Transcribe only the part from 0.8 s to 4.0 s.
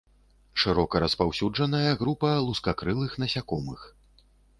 распаўсюджаная група лускакрылых насякомых.